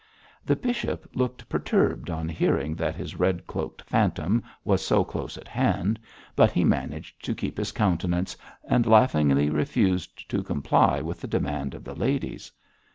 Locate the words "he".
6.51-6.63